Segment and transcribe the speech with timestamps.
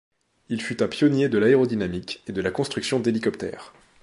[0.49, 3.71] Il fut un pionnier de l'aérodynamique, et de la construction d'hélicoptères.